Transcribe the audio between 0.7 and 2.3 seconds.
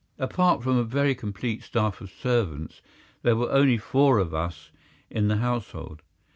a very complete staff of